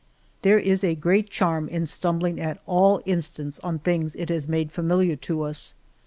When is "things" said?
3.77-4.15